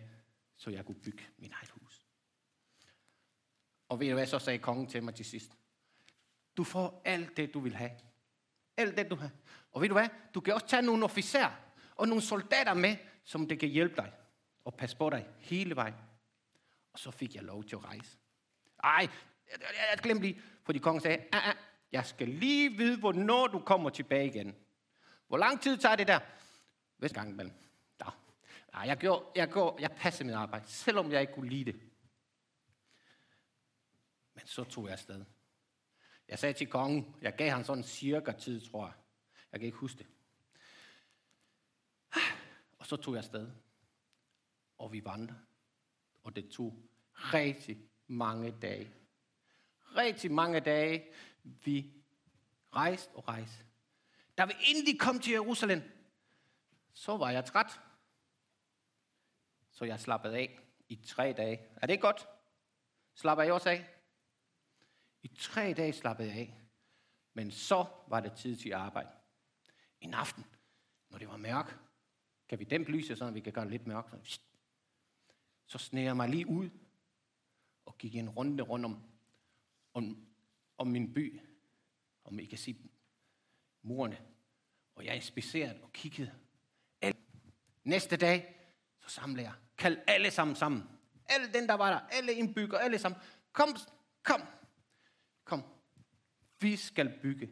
så 0.63 0.71
jeg 0.71 0.85
kunne 0.87 1.01
bygge 1.01 1.29
min 1.39 1.53
eget 1.53 1.71
hus. 1.71 2.07
Og 3.89 4.01
ved 4.01 4.09
du 4.09 4.15
hvad, 4.15 4.27
så 4.27 4.39
sagde 4.39 4.59
kongen 4.59 4.87
til 4.87 5.03
mig 5.03 5.15
til 5.15 5.25
sidst? 5.25 5.59
Du 6.57 6.65
får 6.65 7.03
alt 7.05 7.37
det, 7.37 7.55
du 7.55 7.61
vil 7.61 7.75
have. 7.75 7.91
Alt 8.77 8.97
det, 8.97 9.11
du 9.11 9.15
har. 9.15 9.31
Og 9.73 9.83
ved 9.83 9.89
du 9.89 9.95
hvad? 9.95 10.09
Du 10.35 10.41
kan 10.41 10.55
også 10.55 10.67
tage 10.67 10.83
nogle 10.83 11.05
officer 11.05 11.51
og 11.95 12.09
nogle 12.09 12.23
soldater 12.23 12.75
med, 12.75 12.97
som 13.25 13.49
det 13.49 13.61
kan 13.61 13.69
hjælpe 13.69 13.97
dig 13.97 14.13
og 14.65 14.75
passe 14.75 14.97
på 14.97 15.11
dig 15.11 15.29
hele 15.39 15.77
vejen. 15.77 15.95
Og 16.93 16.99
så 16.99 17.11
fik 17.11 17.35
jeg 17.35 17.43
lov 17.43 17.65
til 17.65 17.77
at 17.77 17.85
rejse. 17.85 18.19
Ej, 18.85 19.09
jeg, 19.53 19.61
jeg, 19.61 19.87
jeg 19.91 19.99
glemte 20.03 20.23
lige, 20.23 20.43
fordi 20.65 20.79
kongen 20.79 21.01
sagde, 21.01 21.25
ah, 21.33 21.49
ah, 21.49 21.55
jeg 21.93 22.07
skal 22.07 22.29
lige 22.29 22.77
vide, 22.77 22.99
hvornår 22.99 23.47
du 23.47 23.59
kommer 23.59 23.91
tilbage 23.91 24.27
igen. 24.27 24.57
Hvor 25.29 25.37
lang 25.37 25.61
tid 25.61 25.77
tager 25.77 25.97
det 25.97 26.09
der? 26.09 26.21
Hvis 26.99 27.13
gang 27.13 27.31
imellem. 27.31 27.55
Ja. 28.75 28.81
Jeg, 28.81 28.97
gjorde, 28.97 29.25
jeg, 29.35 29.51
går, 29.51 29.81
jeg 29.81 29.93
passede 29.93 30.25
mit 30.25 30.35
arbejde, 30.35 30.67
selvom 30.67 31.13
jeg 31.13 31.21
ikke 31.21 31.33
kunne 31.33 31.51
lide 31.51 31.73
det. 31.73 31.81
Men 34.35 34.47
så 34.47 34.65
tog 34.65 34.85
jeg 34.85 34.93
afsted. 34.93 35.25
Jeg 36.29 36.39
sagde 36.39 36.53
til 36.53 36.67
kongen, 36.67 37.17
jeg 37.21 37.37
gav 37.37 37.51
ham 37.51 37.65
sådan 37.65 37.85
cirka 37.85 38.33
tid, 38.33 38.61
tror 38.71 38.87
jeg. 38.87 38.95
Jeg 39.53 39.61
kan 39.61 39.67
ikke 39.67 39.79
huske 39.79 39.99
det. 39.99 40.07
Og 42.79 42.87
så 42.87 42.97
tog 42.97 43.15
jeg 43.15 43.19
afsted. 43.19 43.51
Og 44.79 44.93
vi 44.93 45.05
vandrede. 45.05 45.41
Og 46.23 46.37
det 46.37 46.51
tog 46.51 46.83
rigtig 47.15 47.79
mange 48.07 48.55
dage. 48.63 48.95
Rigtig 49.97 50.33
mange 50.33 50.61
dage, 50.61 51.13
vi 51.43 51.93
rejste 52.77 53.15
og 53.15 53.29
rejste. 53.29 53.65
Da 54.39 54.45
vi 54.45 54.53
endelig 54.69 55.01
kom 55.01 55.19
til 55.19 55.33
Jerusalem, 55.33 55.83
så 56.93 57.17
var 57.17 57.31
jeg 57.31 57.45
træt. 57.45 57.81
Så 59.73 59.85
jeg 59.85 60.01
slappede 60.01 60.37
af 60.37 60.59
i 60.89 60.97
tre 60.97 61.33
dage. 61.33 61.61
Er 61.77 61.87
det 61.87 62.01
godt? 62.01 62.29
Slapper 63.15 63.45
jeg 63.45 63.53
også 63.53 63.71
af? 63.71 63.89
I 65.23 65.29
tre 65.29 65.73
dage 65.73 65.93
slappede 65.93 66.29
jeg 66.29 66.39
af. 66.39 66.59
Men 67.35 67.51
så 67.51 67.87
var 68.09 68.21
det 68.21 68.33
tid 68.33 68.57
til 68.57 68.73
arbejde. 68.73 69.09
En 70.01 70.15
aften, 70.15 70.45
når 71.11 71.19
det 71.19 71.29
var 71.29 71.37
mørk, 71.37 71.79
kan 72.49 72.59
vi 72.59 72.65
dæmpe 72.65 72.91
lyset, 72.91 73.19
så 73.19 73.31
vi 73.31 73.41
kan 73.41 73.53
gøre 73.53 73.65
det 73.65 73.71
lidt 73.71 73.87
mørkt. 73.87 74.41
Så 75.67 75.79
sneer 75.79 76.05
jeg 76.05 76.17
mig 76.17 76.29
lige 76.29 76.47
ud 76.47 76.71
og 77.85 77.99
gik 77.99 78.15
en 78.15 78.31
runde 78.31 78.63
rundt 78.63 78.85
om, 78.85 79.03
om, 79.95 80.27
om 80.79 80.87
min 80.87 81.15
by. 81.15 81.41
Om 82.25 82.39
I 82.39 82.45
kan 82.45 82.59
se 82.59 82.77
murene. 83.83 84.21
Og 84.95 85.05
jeg 85.05 85.17
inspicerede 85.17 85.83
og 85.83 85.93
kiggede. 85.93 86.35
Næste 87.85 88.17
dag, 88.17 88.62
så 89.03 89.09
samler 89.09 89.43
jeg. 89.43 89.53
Kald 89.79 89.99
alle 90.07 90.31
sammen 90.31 90.57
sammen. 90.57 90.89
Alle 91.27 91.53
den, 91.53 91.69
der 91.69 91.75
var 91.75 91.91
der. 91.91 92.01
Alle 92.11 92.33
indbygger, 92.33 92.79
alle 92.79 92.99
sammen. 92.99 93.21
Kom, 93.53 93.77
kom, 94.23 94.43
Kom, 95.45 95.63
vi 96.61 96.77
skal 96.77 97.19
bygge. 97.23 97.51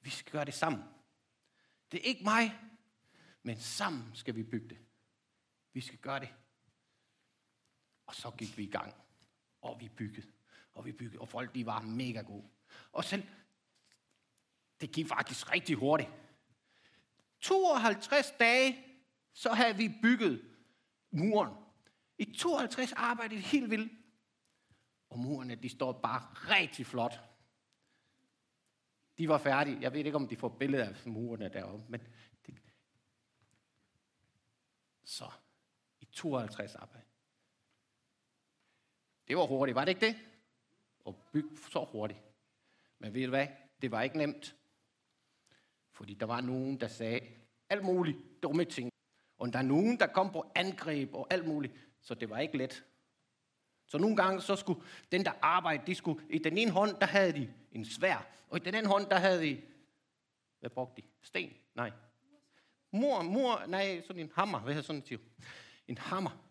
Vi 0.00 0.10
skal 0.10 0.32
gøre 0.32 0.44
det 0.44 0.54
sammen. 0.54 0.82
Det 1.92 2.00
er 2.00 2.04
ikke 2.04 2.24
mig, 2.24 2.60
men 3.42 3.60
sammen 3.60 4.10
skal 4.14 4.34
vi 4.34 4.42
bygge 4.42 4.68
det. 4.68 4.78
Vi 5.72 5.80
skal 5.80 5.98
gøre 5.98 6.20
det. 6.20 6.28
Og 8.06 8.14
så 8.14 8.30
gik 8.30 8.58
vi 8.58 8.62
i 8.62 8.70
gang. 8.70 8.94
Og 9.62 9.80
vi 9.80 9.88
byggede. 9.88 10.26
Og 10.72 10.84
vi 10.84 10.92
byggede. 10.92 11.20
Og 11.20 11.28
folk, 11.28 11.54
de 11.54 11.66
var 11.66 11.80
mega 11.80 12.20
gode. 12.20 12.48
Og 12.92 13.04
selv, 13.04 13.22
det 14.80 14.92
gik 14.92 15.08
faktisk 15.08 15.52
rigtig 15.52 15.76
hurtigt. 15.76 16.10
52 17.40 18.34
dage, 18.40 18.84
så 19.32 19.52
havde 19.52 19.76
vi 19.76 19.98
bygget 20.02 20.49
muren. 21.10 21.54
I 22.18 22.24
52 22.32 22.92
arbejdede 22.92 23.40
helt 23.40 23.70
vildt. 23.70 23.92
Og 25.10 25.18
murene, 25.18 25.54
de 25.54 25.68
står 25.68 25.92
bare 25.92 26.20
rigtig 26.34 26.86
flot. 26.86 27.20
De 29.18 29.28
var 29.28 29.38
færdige. 29.38 29.78
Jeg 29.80 29.92
ved 29.92 30.04
ikke, 30.04 30.16
om 30.16 30.28
de 30.28 30.36
får 30.36 30.48
billeder 30.48 30.88
af 30.88 31.06
murene 31.06 31.48
deroppe, 31.48 31.84
men 31.88 32.00
det... 32.46 32.62
så 35.04 35.30
i 36.00 36.04
52 36.04 36.74
arbejde. 36.74 37.06
Det 39.28 39.36
var 39.36 39.46
hurtigt, 39.46 39.74
var 39.74 39.84
det 39.84 39.90
ikke 39.90 40.06
det? 40.06 40.16
At 41.06 41.14
bygge 41.32 41.56
så 41.56 41.84
hurtigt. 41.84 42.20
Men 42.98 43.14
ved 43.14 43.24
du 43.24 43.30
hvad? 43.30 43.46
Det 43.82 43.90
var 43.90 44.02
ikke 44.02 44.18
nemt. 44.18 44.56
Fordi 45.90 46.14
der 46.14 46.26
var 46.26 46.40
nogen, 46.40 46.80
der 46.80 46.88
sagde 46.88 47.20
alt 47.68 47.84
muligt 47.84 48.42
dumme 48.42 48.64
ting. 48.64 48.89
Og 49.40 49.52
der 49.52 49.58
er 49.58 49.62
nogen, 49.62 49.98
der 50.00 50.06
kom 50.06 50.32
på 50.32 50.52
angreb 50.54 51.14
og 51.14 51.26
alt 51.30 51.46
muligt. 51.46 51.74
Så 52.00 52.14
det 52.14 52.30
var 52.30 52.38
ikke 52.38 52.58
let. 52.58 52.84
Så 53.86 53.98
nogle 53.98 54.16
gange 54.16 54.40
så 54.40 54.56
skulle 54.56 54.82
den, 55.12 55.24
der 55.24 55.32
arbejdede, 55.42 55.86
de 55.86 55.94
skulle, 55.94 56.24
i 56.30 56.38
den 56.38 56.58
ene 56.58 56.70
hånd, 56.70 57.00
der 57.00 57.06
havde 57.06 57.32
de 57.32 57.54
en 57.72 57.84
svær, 57.84 58.26
og 58.48 58.56
i 58.56 58.60
den 58.60 58.74
anden 58.74 58.90
hånd, 58.90 59.06
der 59.06 59.18
havde 59.18 59.42
de, 59.42 59.62
hvad 60.60 60.70
brugte 60.70 61.02
de? 61.02 61.06
Sten? 61.22 61.52
Nej. 61.74 61.92
Mor, 62.90 63.22
mor, 63.22 63.66
nej, 63.66 64.02
sådan 64.06 64.22
en 64.22 64.32
hammer, 64.34 64.58
hvad 64.58 64.74
hedder 64.74 64.86
sådan 64.86 65.02
en 65.10 65.18
En 65.88 65.98
hammer. 65.98 66.44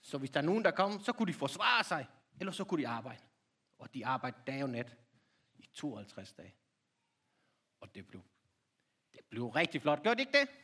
Så 0.00 0.18
hvis 0.18 0.30
der 0.30 0.40
er 0.40 0.44
nogen, 0.44 0.64
der 0.64 0.70
kom, 0.70 1.00
så 1.00 1.12
kunne 1.12 1.32
de 1.32 1.38
forsvare 1.38 1.84
sig, 1.84 2.06
eller 2.40 2.52
så 2.52 2.64
kunne 2.64 2.82
de 2.82 2.88
arbejde. 2.88 3.22
Og 3.78 3.94
de 3.94 4.06
arbejdede 4.06 4.42
dag 4.46 4.62
og 4.62 4.70
nat 4.70 4.96
i 5.58 5.68
52 5.74 6.32
dage. 6.32 6.54
Og 7.80 7.94
det 7.94 8.06
blev, 8.06 8.22
det 9.12 9.20
blev 9.30 9.48
rigtig 9.48 9.82
flot. 9.82 10.02
Gjorde 10.02 10.18
det 10.18 10.26
ikke 10.26 10.38
det? 10.38 10.61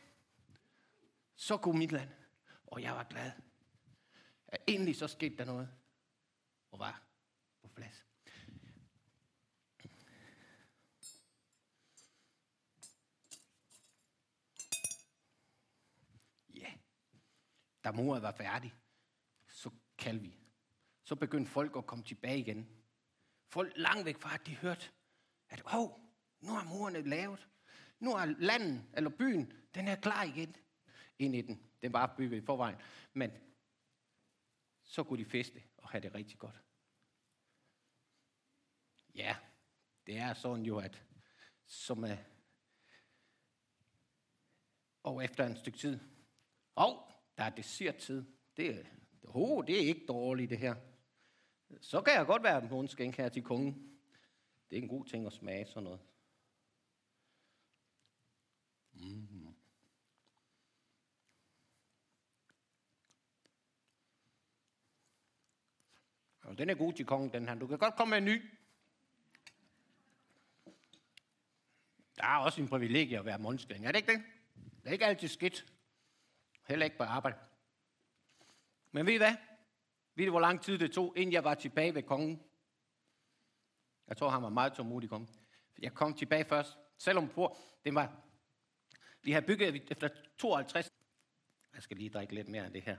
Så 1.39 1.57
god 1.57 1.75
mit 1.75 1.91
land. 1.91 2.09
Og 2.67 2.81
jeg 2.81 2.95
var 2.95 3.03
glad. 3.03 3.31
At 4.47 4.61
endelig 4.67 4.95
så 4.95 5.07
skete 5.07 5.37
der 5.37 5.45
noget 5.45 5.69
og 6.71 6.79
var 6.79 7.03
på 7.61 7.67
plads. 7.67 8.05
Ja, 16.53 16.73
da 17.83 17.91
mordet 17.91 18.23
var 18.23 18.31
færdig, 18.31 18.73
så 19.47 19.71
kaldte 19.97 20.21
vi. 20.21 20.37
Så 21.03 21.15
begyndte 21.15 21.51
folk 21.51 21.75
at 21.77 21.85
komme 21.85 22.03
tilbage 22.03 22.39
igen. 22.39 22.69
Folk 23.47 23.73
langt 23.75 24.05
væk 24.05 24.17
fra, 24.17 24.33
at 24.33 24.45
de 24.45 24.55
hørte, 24.55 24.89
at 25.49 25.61
oh, 25.65 25.89
nu 26.41 26.55
er 26.55 26.63
murene 26.63 27.01
lavet. 27.01 27.47
Nu 27.99 28.13
er 28.13 28.25
landet, 28.25 28.85
eller 28.93 29.09
byen, 29.09 29.53
den 29.75 29.87
er 29.87 29.95
klar 29.95 30.23
igen 30.23 30.55
ind 31.19 31.35
i 31.35 31.41
den. 31.41 31.71
Den 31.81 31.93
var 31.93 32.15
bygget 32.17 32.37
i 32.37 32.45
forvejen. 32.45 32.77
Men 33.13 33.31
så 34.83 35.03
kunne 35.03 35.25
de 35.25 35.29
feste 35.29 35.63
og 35.77 35.89
have 35.89 36.01
det 36.01 36.15
rigtig 36.15 36.39
godt. 36.39 36.55
Ja, 39.15 39.35
det 40.07 40.17
er 40.17 40.33
sådan 40.33 40.65
jo, 40.65 40.77
at 40.77 41.03
som 41.65 42.03
er, 42.03 42.17
og 45.03 45.23
efter 45.23 45.45
en 45.45 45.57
stykke 45.57 45.79
tid, 45.79 45.99
og 46.75 47.11
der 47.37 47.43
er 47.43 47.49
desserttid. 47.49 48.25
Det 48.57 48.75
er, 48.75 48.83
oh, 49.23 49.65
det 49.67 49.75
er 49.75 49.87
ikke 49.87 50.05
dårligt, 50.05 50.49
det 50.49 50.57
her. 50.57 50.75
Så 51.81 52.01
kan 52.01 52.13
jeg 52.13 52.25
godt 52.25 52.43
være 52.43 52.79
en 52.79 52.87
skænk 52.87 53.17
her 53.17 53.29
til 53.29 53.43
kongen. 53.43 53.99
Det 54.69 54.77
er 54.77 54.81
en 54.81 54.87
god 54.87 55.05
ting 55.05 55.25
at 55.25 55.33
smage 55.33 55.65
sådan 55.65 55.83
noget. 55.83 56.01
Mm. 58.91 59.28
Og 66.49 66.57
den 66.57 66.69
er 66.69 66.75
god 66.75 66.93
til 66.93 67.05
kongen, 67.05 67.33
den 67.33 67.47
her. 67.47 67.55
Du 67.55 67.67
kan 67.67 67.77
godt 67.77 67.95
komme 67.95 68.09
med 68.09 68.17
en 68.17 68.25
ny. 68.25 68.51
Der 72.17 72.23
er 72.23 72.37
også 72.37 72.61
en 72.61 72.67
privilegie 72.67 73.19
at 73.19 73.25
være 73.25 73.39
månskæring, 73.39 73.85
er 73.85 73.91
det 73.91 73.99
ikke 73.99 74.11
det? 74.11 74.23
Det 74.55 74.87
er 74.87 74.91
ikke 74.91 75.05
altid 75.05 75.27
skidt. 75.27 75.65
Heller 76.67 76.85
ikke 76.85 76.97
på 76.97 77.03
arbejde. 77.03 77.37
Men 78.91 79.05
ved 79.05 79.13
I 79.13 79.17
hvad? 79.17 79.35
Ved 80.15 80.25
I, 80.25 80.29
hvor 80.29 80.39
lang 80.39 80.61
tid 80.61 80.77
det 80.77 80.91
tog, 80.91 81.13
inden 81.17 81.33
jeg 81.33 81.43
var 81.43 81.53
tilbage 81.53 81.95
ved 81.95 82.03
kongen? 82.03 82.43
Jeg 84.07 84.17
tror, 84.17 84.29
han 84.29 84.43
var 84.43 84.49
meget 84.49 84.73
tålmodig 84.73 85.09
kom. 85.09 85.27
Jeg 85.79 85.93
kom 85.93 86.13
tilbage 86.13 86.45
først, 86.45 86.77
selvom 86.97 87.29
på, 87.29 87.57
det 87.83 87.95
var, 87.95 88.21
vi 89.21 89.31
har 89.31 89.41
bygget 89.41 89.91
efter 89.91 90.09
52. 90.37 90.91
Jeg 91.73 91.83
skal 91.83 91.97
lige 91.97 92.09
drikke 92.09 92.35
lidt 92.35 92.47
mere 92.47 92.65
af 92.65 92.71
det 92.71 92.81
her. 92.81 92.97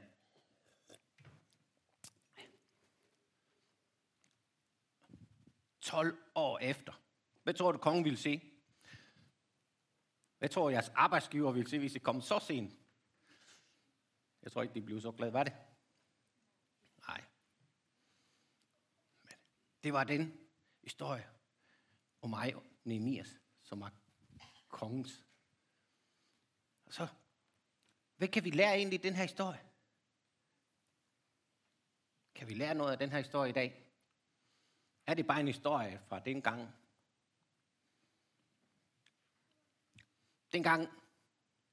Tolv 5.90 6.18
år 6.34 6.58
efter. 6.58 7.02
Hvad 7.42 7.54
tror 7.54 7.72
du, 7.72 7.78
kongen 7.78 8.04
ville 8.04 8.18
se? 8.18 8.52
Hvad 10.38 10.48
tror 10.48 10.70
jeres 10.70 10.88
arbejdsgiver 10.88 11.52
ville 11.52 11.70
se, 11.70 11.78
hvis 11.78 11.92
det 11.92 12.02
kom 12.02 12.20
så 12.20 12.38
sent? 12.38 12.78
Jeg 14.42 14.52
tror 14.52 14.62
ikke, 14.62 14.74
de 14.74 14.82
blev 14.82 15.00
så 15.00 15.12
glade. 15.12 15.32
Var 15.32 15.44
det? 15.44 15.52
Nej. 17.06 17.24
Men 19.22 19.32
det 19.82 19.92
var 19.92 20.04
den 20.04 20.48
historie 20.82 21.28
om 22.22 22.30
mig, 22.30 22.54
Nehemias, 22.84 23.40
som 23.62 23.80
var 23.80 23.92
kongens. 24.68 25.24
Og 26.84 26.92
så, 26.92 27.06
hvad 28.16 28.28
kan 28.28 28.44
vi 28.44 28.50
lære 28.50 28.76
egentlig 28.76 28.98
i 28.98 29.02
den 29.02 29.14
her 29.14 29.22
historie? 29.22 29.60
Kan 32.34 32.48
vi 32.48 32.54
lære 32.54 32.74
noget 32.74 32.92
af 32.92 32.98
den 32.98 33.10
her 33.10 33.18
historie 33.18 33.50
i 33.50 33.52
dag? 33.52 33.89
Er 35.10 35.14
det 35.14 35.26
bare 35.26 35.40
en 35.40 35.46
historie 35.46 36.00
fra 36.08 36.18
dengang. 36.18 36.68
Dengang 40.52 40.88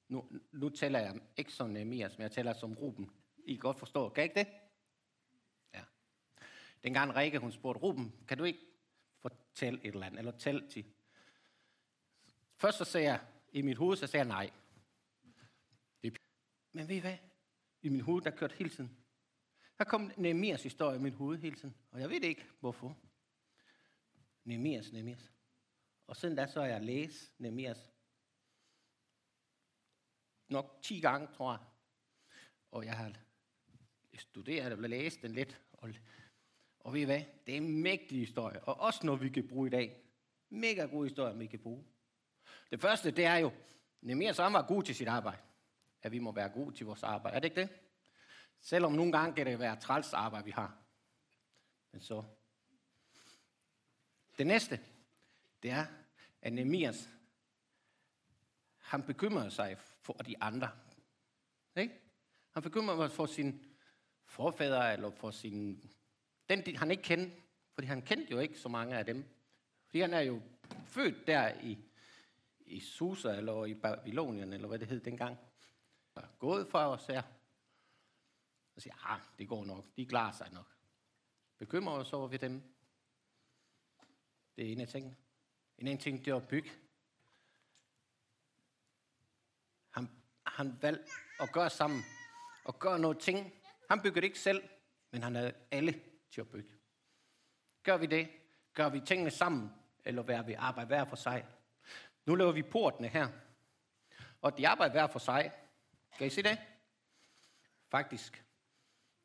nu, 0.07 0.29
nu 0.51 0.69
tæller 0.69 0.99
jeg 0.99 1.21
ikke 1.37 1.53
som 1.53 1.69
Nehemias, 1.69 2.17
men 2.17 2.23
jeg 2.23 2.31
tæller 2.31 2.53
som 2.53 2.73
Ruben. 2.73 3.11
I 3.45 3.53
kan 3.53 3.59
godt 3.59 3.79
forstå. 3.79 4.09
Kan 4.09 4.23
I 4.23 4.25
ikke 4.25 4.39
det? 4.39 4.47
Ja. 5.73 5.83
Dengang 6.83 7.15
Rikke, 7.15 7.39
hun 7.39 7.51
spurgte, 7.51 7.81
Ruben, 7.81 8.25
kan 8.27 8.37
du 8.37 8.43
ikke 8.43 8.59
fortælle 9.19 9.79
et 9.79 9.93
eller 9.93 10.05
andet, 10.05 10.19
eller 10.19 10.37
tælle 10.37 10.69
til? 10.69 10.85
Først 12.55 12.77
så 12.77 12.85
sagde 12.85 13.07
jeg, 13.07 13.25
i 13.51 13.61
mit 13.61 13.77
hoved, 13.77 13.97
så 13.97 14.07
sagde 14.07 14.25
jeg 14.25 14.27
nej. 14.27 14.51
Det, 16.03 16.17
men 16.71 16.87
ved 16.87 16.95
I 16.95 16.99
hvad? 16.99 17.17
I 17.81 17.89
mit 17.89 18.03
hoved, 18.03 18.21
der 18.21 18.31
kørte 18.31 18.55
hele 18.55 18.69
tiden. 18.69 18.97
Der 19.77 19.83
kom 19.83 20.11
Nehemias 20.17 20.63
historie 20.63 20.97
i 20.97 21.01
mit 21.01 21.13
hoved 21.13 21.37
hele 21.37 21.55
tiden, 21.55 21.75
og 21.91 21.99
jeg 21.99 22.09
ved 22.09 22.21
ikke, 22.21 22.45
hvorfor. 22.59 22.97
Nemias, 24.47 24.91
Nemias. 24.91 25.31
Og 26.07 26.15
siden 26.15 26.35
da 26.35 26.47
så 26.47 26.59
har 26.61 26.67
jeg 26.67 26.81
læst 26.81 27.39
Nemias 27.39 27.91
nok 30.47 30.79
10 30.81 30.99
gange, 30.99 31.27
tror 31.27 31.51
jeg. 31.51 31.59
Og 32.71 32.85
jeg 32.85 32.97
har 32.97 33.13
studeret 34.17 34.73
og 34.73 34.79
læst 34.79 35.21
den 35.21 35.31
lidt. 35.31 35.61
Og, 35.71 35.89
og 36.79 36.93
ved 36.93 37.01
I 37.01 37.03
hvad? 37.03 37.21
Det 37.45 37.53
er 37.53 37.57
en 37.57 37.81
mægtig 37.81 38.19
historie, 38.19 38.63
og 38.63 38.79
også 38.79 39.05
noget, 39.05 39.21
vi 39.21 39.29
kan 39.29 39.47
bruge 39.47 39.67
i 39.67 39.69
dag. 39.69 40.03
Mega 40.49 40.85
god 40.85 41.05
historie, 41.05 41.37
vi 41.37 41.47
kan 41.47 41.59
bruge. 41.59 41.85
Det 42.71 42.81
første, 42.81 43.11
det 43.11 43.25
er 43.25 43.35
jo, 43.35 43.51
Nemir 44.01 44.31
så 44.31 44.43
var 44.43 44.67
god 44.67 44.83
til 44.83 44.95
sit 44.95 45.07
arbejde. 45.07 45.41
At 46.01 46.11
vi 46.11 46.19
må 46.19 46.31
være 46.31 46.49
gode 46.49 46.75
til 46.75 46.85
vores 46.85 47.03
arbejde. 47.03 47.35
Er 47.35 47.39
det 47.39 47.49
ikke 47.49 47.61
det? 47.61 47.69
Selvom 48.61 48.91
nogle 48.91 49.11
gange 49.11 49.35
kan 49.35 49.45
det 49.45 49.59
være 49.59 49.79
træls 49.79 50.13
arbejde, 50.13 50.45
vi 50.45 50.51
har. 50.51 50.77
Men 51.91 52.01
så. 52.01 52.23
Det 54.37 54.47
næste, 54.47 54.79
det 55.63 55.71
er, 55.71 55.85
at 56.41 56.53
Nemias, 56.53 57.09
han 58.77 59.03
bekymrer 59.03 59.49
sig 59.49 59.77
for 59.79 60.13
de 60.13 60.41
andre. 60.41 60.69
Ikke? 61.75 62.01
Han 62.51 62.63
bekymrer 62.63 63.07
sig 63.07 63.15
for 63.15 63.25
sin 63.25 63.65
forfædre, 64.25 64.93
eller 64.93 65.11
for 65.11 65.31
sin... 65.31 65.89
Den, 66.49 66.75
han 66.75 66.91
ikke 66.91 67.03
kendte, 67.03 67.41
fordi 67.73 67.87
han 67.87 68.01
kendte 68.01 68.31
jo 68.31 68.39
ikke 68.39 68.59
så 68.59 68.69
mange 68.69 68.97
af 68.97 69.05
dem. 69.05 69.25
Fordi 69.85 69.99
han 69.99 70.13
er 70.13 70.19
jo 70.19 70.41
født 70.85 71.27
der 71.27 71.59
i, 71.61 71.77
i 72.59 72.79
Susa, 72.79 73.29
eller 73.29 73.65
i 73.65 73.73
Babylonien, 73.73 74.53
eller 74.53 74.67
hvad 74.67 74.79
det 74.79 74.87
hed 74.87 74.99
dengang. 74.99 75.37
Og 76.15 76.23
gået 76.39 76.67
for 76.67 76.79
os 76.79 77.05
her. 77.05 77.21
Og 78.75 78.81
siger, 78.81 79.11
ah, 79.11 79.19
det 79.37 79.47
går 79.47 79.65
nok, 79.65 79.85
de 79.95 80.05
klarer 80.05 80.31
sig 80.31 80.51
nok. 80.51 80.75
Bekymrer 81.57 81.93
os 81.93 82.13
over 82.13 82.27
ved 82.27 82.39
dem. 82.39 82.76
Det 84.57 84.67
er 84.67 84.71
en 84.71 84.81
af 84.81 84.87
tingene. 84.87 85.15
En 85.77 85.87
anden 85.87 86.01
ting, 86.01 86.25
det 86.25 86.31
er 86.31 86.35
at 86.35 86.47
bygge 86.47 86.71
han 89.91 90.09
han 90.45 90.77
valgte 90.81 91.11
at 91.39 91.51
gøre 91.51 91.69
sammen. 91.69 92.03
Og 92.65 92.79
gøre 92.79 92.99
noget 92.99 93.19
ting. 93.19 93.53
Han 93.89 94.01
bygger 94.01 94.21
det 94.21 94.27
ikke 94.27 94.39
selv, 94.39 94.69
men 95.11 95.23
han 95.23 95.35
havde 95.35 95.53
alle 95.71 96.01
til 96.31 96.41
at 96.41 96.49
bygge. 96.49 96.69
Gør 97.83 97.97
vi 97.97 98.05
det? 98.05 98.27
Gør 98.73 98.89
vi 98.89 98.99
tingene 98.99 99.31
sammen? 99.31 99.71
Eller 100.05 100.21
hvad 100.21 100.43
vi 100.43 100.53
arbejder 100.53 100.87
hver 100.87 101.05
for 101.05 101.15
sig? 101.15 101.45
Nu 102.25 102.35
laver 102.35 102.51
vi 102.51 102.63
portene 102.63 103.07
her. 103.07 103.27
Og 104.41 104.57
de 104.57 104.67
arbejder 104.67 104.91
hver 104.91 105.07
for 105.07 105.19
sig. 105.19 105.51
Kan 106.17 106.27
I 106.27 106.29
se 106.29 106.43
det? 106.43 106.57
Faktisk, 107.91 108.45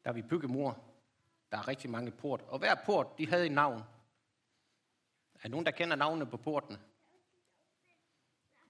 der 0.04 0.12
vi 0.12 0.22
bygget 0.22 0.50
mor, 0.50 0.84
der 1.50 1.58
er 1.58 1.68
rigtig 1.68 1.90
mange 1.90 2.10
port. 2.10 2.42
Og 2.42 2.58
hver 2.58 2.74
port, 2.86 3.18
de 3.18 3.28
havde 3.28 3.46
et 3.46 3.52
navn. 3.52 3.82
Er 5.42 5.48
nogen, 5.48 5.66
der 5.66 5.72
kender 5.72 5.96
navnene 5.96 6.26
på 6.26 6.36
portene? 6.36 6.80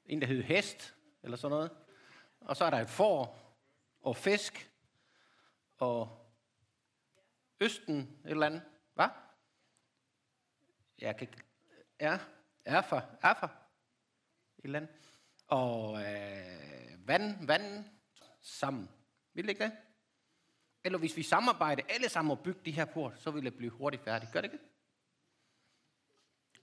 En, 0.07 0.21
der 0.21 0.27
hed 0.27 0.43
hest, 0.43 0.95
eller 1.23 1.37
sådan 1.37 1.51
noget. 1.51 1.71
Og 2.41 2.57
så 2.57 2.65
er 2.65 2.71
der 2.71 2.79
et 2.79 2.91
får 2.91 3.39
og 4.01 4.17
fisk 4.17 4.71
og 5.79 6.27
østen 7.61 7.99
et 8.25 8.31
eller 8.31 8.47
andet. 8.47 8.63
Hvad? 8.95 9.09
Jeg 10.99 11.17
kan... 11.17 11.29
Ja, 12.01 12.19
erfa, 12.65 13.01
erfa. 13.23 13.47
Et 13.47 13.51
eller 14.65 14.79
andet. 14.79 14.95
Og 15.47 16.01
øh, 16.01 17.09
vand, 17.09 17.47
vand 17.47 17.85
sammen. 18.41 18.89
Vil 19.35 19.45
det 19.45 19.51
ikke 19.51 19.65
det? 19.65 19.73
Eller 20.85 20.99
hvis 20.99 21.17
vi 21.17 21.23
samarbejder 21.23 21.83
alle 21.89 22.09
sammen 22.09 22.31
og 22.31 22.43
bygger 22.43 22.63
de 22.63 22.71
her 22.71 22.85
port, 22.85 23.21
så 23.21 23.31
vil 23.31 23.45
det 23.45 23.57
blive 23.57 23.71
hurtigt 23.71 24.05
færdigt. 24.05 24.33
Gør 24.33 24.41
det 24.41 24.53
ikke? 24.53 24.65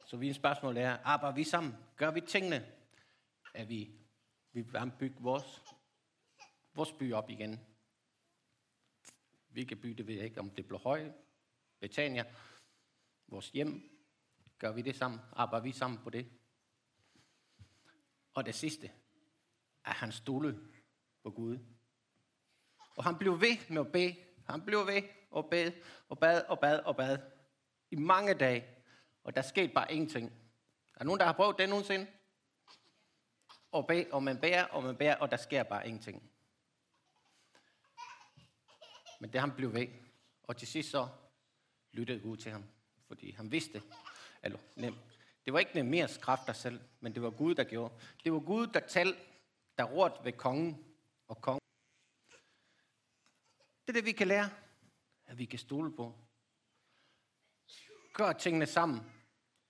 Så 0.10 0.18
vi 0.18 0.34
spørgsmål 0.34 0.78
er, 0.78 0.98
arbejder 1.04 1.36
vi 1.36 1.44
sammen? 1.44 1.76
Gør 1.96 2.12
vi 2.12 2.22
tingene? 2.22 2.72
Er 3.54 3.66
vi 3.66 3.92
vi 4.52 4.62
vil 4.62 4.92
bygge 5.00 5.16
vores, 5.20 5.64
vores 6.74 6.92
by 6.92 7.14
op 7.14 7.30
igen. 7.30 7.60
Hvilke 9.48 9.76
by, 9.76 9.90
det 9.90 10.08
ved 10.08 10.16
jeg 10.16 10.26
ikke, 10.26 10.40
om 10.40 10.50
det 10.50 10.66
bliver 10.66 10.80
høje, 10.80 11.14
Betania, 11.80 12.26
vores 13.28 13.50
hjem. 13.50 14.00
Gør 14.58 14.72
vi 14.72 14.82
det 14.82 14.96
sammen? 14.96 15.20
Arbejder 15.34 15.64
vi 15.64 15.72
sammen 15.72 16.00
på 16.00 16.10
det? 16.10 16.32
Og 18.34 18.46
det 18.46 18.56
sidste, 18.56 18.92
at 19.86 19.94
han 19.94 20.12
stole 20.12 20.60
på 21.24 21.32
Gud. 21.32 21.60
Og 22.96 23.04
han 23.04 23.18
blev 23.18 23.42
ved 23.42 23.70
med 23.70 23.82
at 23.82 23.92
bede. 23.92 24.16
Han 24.48 24.62
blev 24.66 24.88
ved 24.88 25.04
og 25.32 25.50
bede 25.50 25.74
og 26.10 26.20
bad 26.20 26.46
og 26.46 26.60
bad 26.60 26.80
og 26.80 26.96
bad 26.96 27.18
i 27.92 27.96
mange 27.96 28.34
dage. 28.34 28.79
Og 29.30 29.36
der 29.36 29.42
skete 29.42 29.74
bare 29.74 29.94
ingenting. 29.94 30.26
Er 30.96 30.98
der 30.98 31.04
nogen, 31.04 31.20
der 31.20 31.26
har 31.26 31.34
prøvet 31.34 31.58
det 31.58 31.70
nogensinde? 31.70 32.08
og, 33.72 33.88
bag, 33.88 34.14
og 34.14 34.24
man 34.24 34.40
bærer, 34.42 34.66
og 34.66 34.84
man 34.84 34.96
bærer, 34.96 35.16
og 35.16 35.32
der 35.32 35.38
sker 35.38 35.64
bare 35.64 35.88
ingenting. 35.88 36.32
Men 39.20 39.34
det 39.34 39.42
han 39.42 39.52
blev 39.52 39.74
ved. 39.74 39.88
Og 40.44 40.58
til 40.58 40.68
sidst 40.68 40.90
så 40.90 41.08
lyttede 41.92 42.20
Gud 42.20 42.38
til 42.38 42.52
ham, 42.52 42.64
fordi 43.08 43.32
han 43.32 43.52
vidste, 43.52 43.84
eller 44.44 44.60
nem, 44.76 44.96
det 45.46 45.54
var 45.54 45.60
ikke 45.60 45.74
Nehemias 45.74 46.18
kræfter 46.18 46.54
selv, 46.54 46.82
men 47.00 47.14
det 47.14 47.22
var 47.22 47.30
Gud, 47.30 47.56
der 47.56 47.64
gjorde. 47.64 47.94
Det 48.24 48.34
var 48.34 48.40
Gud, 48.40 48.68
der 48.68 48.80
talte, 48.80 49.20
der 49.78 49.84
rådte 49.84 50.24
ved 50.24 50.34
kongen 50.34 50.96
og 51.28 51.42
kongen. 51.42 51.62
Det 53.82 53.90
er 53.90 53.94
det, 53.94 54.06
vi 54.06 54.12
kan 54.12 54.28
lære 54.28 54.50
at 55.26 55.38
vi 55.38 55.46
kan 55.46 55.60
stole 55.60 55.96
på. 55.96 56.16
Gør 58.14 58.34
tingene 58.34 58.66
sammen. 58.66 59.19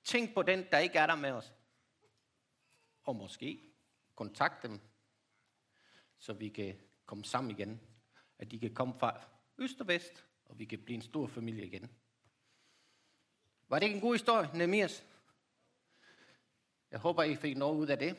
Tænk 0.10 0.34
på 0.34 0.42
den, 0.42 0.66
der 0.72 0.78
ikke 0.78 0.98
er 0.98 1.08
der 1.08 1.16
med 1.16 1.32
os. 1.32 1.54
Og 3.04 3.16
måske 3.16 3.74
kontakt 4.16 4.64
dem, 4.64 4.80
så 6.18 6.34
vi 6.34 6.50
kan 6.50 6.76
komme 7.06 7.26
sammen 7.26 7.52
igen. 7.52 7.82
At 8.38 8.52
de 8.52 8.60
kan 8.60 8.74
komme 8.74 8.94
fra 9.00 9.22
øst 9.58 9.82
og 9.82 9.88
vest, 9.88 10.26
og 10.46 10.60
vi 10.60 10.66
kan 10.66 10.80
blive 10.80 10.96
en 10.96 11.02
stor 11.02 11.28
familie 11.28 11.66
igen. 11.66 11.92
Var 13.68 13.80
det 13.80 13.86
ikke 13.86 13.96
en 13.96 14.02
god 14.02 14.14
historie, 14.14 14.50
Nemias? 14.54 15.06
Jeg 16.92 17.00
håber, 17.00 17.24
I 17.24 17.36
fik 17.36 17.58
noget 17.58 17.78
ud 17.78 17.88
af 17.88 18.00
det. 18.00 18.18